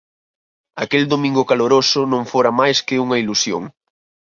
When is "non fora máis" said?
2.11-2.77